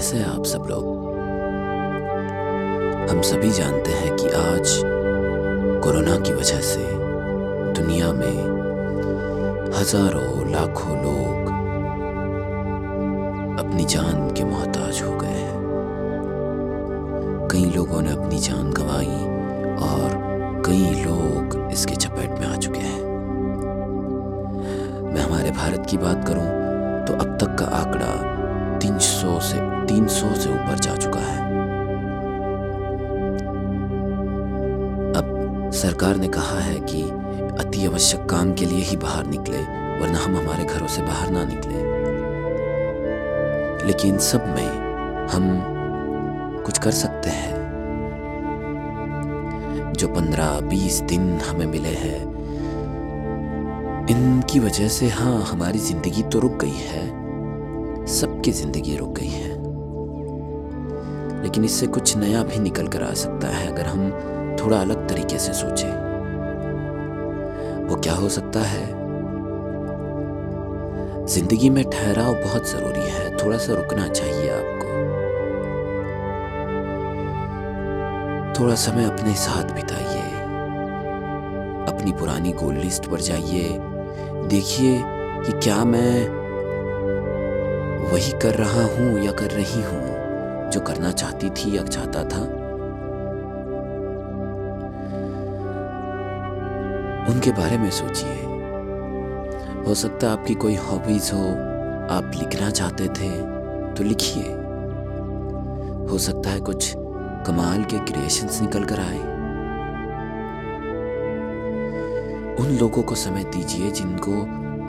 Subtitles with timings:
[0.00, 0.84] कैसे हैं आप सब लोग।
[3.10, 4.70] हम सभी जानते हैं कि आज
[5.84, 6.84] कोरोना की वजह से
[7.74, 8.38] दुनिया में
[9.74, 11.50] हज़ारों, लाखों लोग
[13.60, 15.58] अपनी जान के मोहताज हो गए हैं।
[17.52, 19.20] कई लोगों ने अपनी जान गंवाई
[19.90, 20.18] और
[20.66, 23.02] कई लोग इसके चपेट में आ चुके हैं।
[25.04, 26.48] मैं हमारे भारत की बात करूँ
[27.06, 28.29] तो अब तक का आंकड़ा
[28.80, 31.50] 300 से 300 से ऊपर जा चुका है।
[35.14, 37.02] अब सरकार ने कहा है कि
[37.64, 39.58] अति आवश्यक काम के लिए ही बाहर निकले,
[40.00, 42.00] वरना हम हमारे घरों से बाहर ना निकले।
[43.86, 44.68] लेकिन सब में
[45.28, 45.62] हम
[46.66, 47.60] कुछ कर सकते हैं।
[49.92, 52.40] जो पंद्रह बीस दिन हमें मिले हैं,
[54.06, 57.19] इनकी वजह से हाँ हमारी ज़िंदगी तो रुक गई है।
[58.10, 59.48] सबकी ज़िंदगी रुक गई है।
[61.42, 64.10] लेकिन इससे कुछ नया भी निकल कर आ सकता है अगर हम
[64.60, 65.92] थोड़ा अलग तरीके से सोचें।
[67.88, 68.86] वो क्या हो सकता है?
[71.26, 74.88] ज़िंदगी में ठहराव बहुत ज़रूरी है। थोड़ा सा रुकना चाहिए आपको।
[78.60, 80.28] थोड़ा समय अपने साथ बिताइए।
[81.94, 83.78] अपनी पुरानी गोल लिस्ट पर जाइए।
[84.48, 85.00] देखिए
[85.46, 86.39] कि क्या मैं
[88.02, 92.40] वही कर रहा हूँ या कर रही हूँ, जो करना चाहती थी या चाहता था।
[97.30, 98.42] उनके बारे में सोचिए।
[99.86, 101.44] हो सकता है आपकी कोई हॉबीज हो,
[102.10, 103.30] आप लिखना चाहते थे
[103.94, 104.48] तो लिखिए।
[106.10, 106.94] हो सकता है कुछ
[107.46, 109.18] कमाल के क्रिएशंस निकल कर आए।
[112.60, 114.40] उन लोगों को समय दीजिए जिनको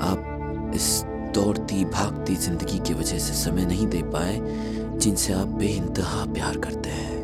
[0.05, 4.39] आप इस दौड़ती, भागती ज़िंदगी की वजह से समय नहीं दे पाए,
[4.97, 7.19] जिनसे आप बेइंतहा प्यार करते हैं।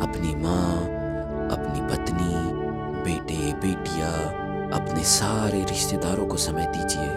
[0.00, 0.76] अपनी माँ,
[1.50, 2.32] अपनी पत्नी,
[3.04, 4.10] बेटे, बेटिया,
[4.74, 7.08] अपने सारे रिश्तेदारों को समय दीजिए,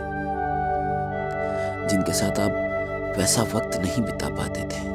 [1.90, 4.92] जिनके साथ आप वैसा वक्त नहीं बिता पाते थे।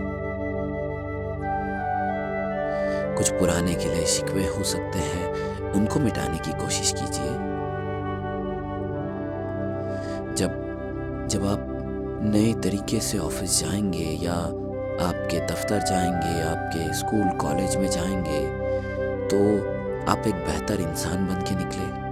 [3.16, 7.47] कुछ पुराने गिले शिकवे हो सकते हैं, उनको मिटाने की कोशिश कीजिए।
[11.28, 11.66] जब आप
[12.22, 14.34] नए तरीके से ऑफ़िस जाएँगे या
[15.08, 18.46] आपके दफ्तर जाएँगे, आपके स्कूल, कॉलेज में जाएँगे
[19.28, 19.58] तो
[20.10, 22.08] आप एक बेहतर इंसान बन के निकले।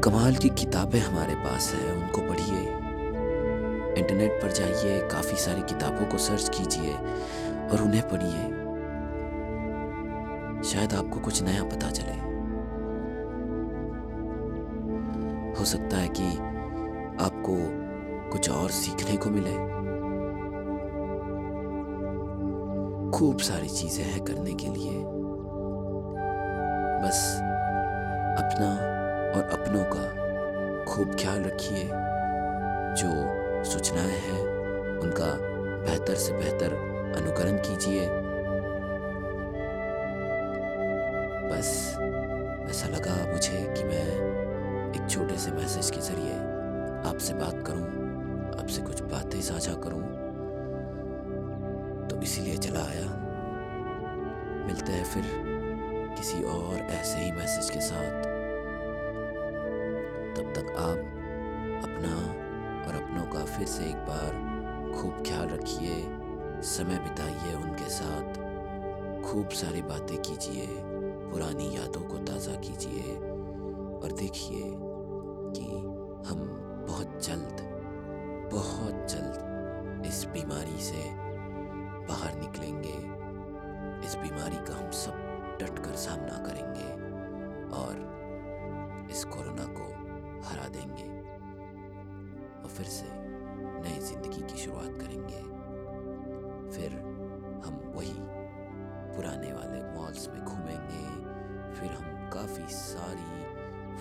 [0.00, 2.60] कमाल की किताबें हमारे पास है, उनको पढ़िए।
[3.98, 6.94] इंटरनेट पर जाइए, काफ़ी सारी किताबों को सर्च कीजिए
[7.68, 8.48] और उन्हें पढ़िए।
[10.70, 12.32] शायद आपको कुछ नया पता चले।
[15.58, 16.51] हो सकता है कि
[17.20, 17.56] आपको
[18.30, 19.82] कुछ और सीखने को मिले।
[23.18, 25.04] खूब सारी चीज़ें हैं करने के लिए।
[27.04, 27.38] बस
[28.38, 28.70] अपना
[29.36, 30.22] और अपनों का
[30.84, 31.90] खूब ख्याल रखिए।
[32.94, 33.10] जो
[33.64, 34.40] सूचनाएँ हैं,
[34.98, 35.38] उनका
[35.86, 36.74] बेहतर से बेहतर
[37.16, 38.08] अनुकरण कीजिए।
[47.22, 47.86] आपसे बात करूँ,
[48.60, 50.00] आपसे कुछ बातें साझा करूँ
[52.08, 53.04] तो इसीलिए चला आया।
[54.66, 55.22] मिलते हैं फिर
[56.16, 58.26] किसी और ऐसे ही मैसेज के साथ।
[60.34, 60.98] तब तक आप
[61.84, 62.12] अपना
[62.82, 65.94] और अपनों का फिर से एक बार खूब ख्याल रखिए,
[66.66, 68.34] समय बिताइए उनके साथ,
[69.22, 70.66] खूब सारी बातें कीजिए,
[71.30, 74.90] पुरानी यादों को ताज़ा कीजिए और देखिए
[80.82, 81.02] से
[82.08, 82.96] बाहर निकलेंगे।
[84.06, 86.88] इस बीमारी का हम सब डट कर सामना करेंगे
[87.76, 89.86] और इस कोरोना को
[90.48, 91.08] हरा देंगे
[92.62, 95.42] और फिर से नई ज़िंदगी की शुरुआत करेंगे।
[96.70, 96.92] फिर
[97.66, 98.14] हम वही
[99.14, 101.04] पुराने वाले मॉल्स में घूमेंगे।
[101.74, 103.30] फिर हम काफ़ी सारी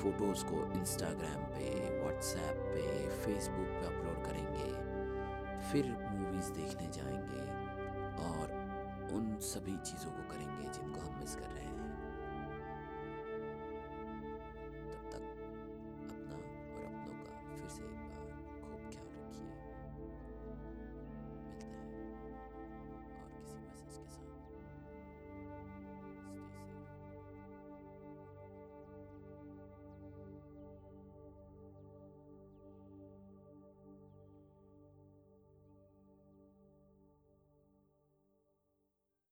[0.02, 1.70] फ़ोटोज़ को इंस्टाग्राम पे
[2.00, 4.70] व्हाट्सएप पे फेसबुक पे अपलोड करेंगे।
[5.62, 7.44] फिर मूवीज़ देखने जाएँगे
[8.28, 8.46] और
[9.16, 11.71] उन सभी चीज़ों को करेंगे जिनको हम मिस कर रहे हैं।